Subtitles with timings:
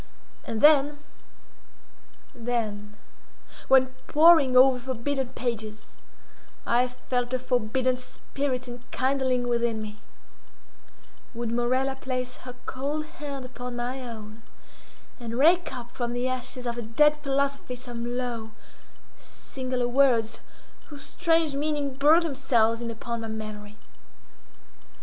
[0.45, 0.61] And
[2.33, 2.97] then—then,
[3.67, 5.97] when, poring over forbidden pages,
[6.65, 14.01] I felt a forbidden spirit enkindling within me—would Morella place her cold hand upon my
[14.03, 14.41] own,
[15.19, 18.53] and rake up from the ashes of a dead philosophy some low,
[19.19, 20.39] singular words,
[20.87, 23.77] whose strange meaning burned themselves in upon my memory.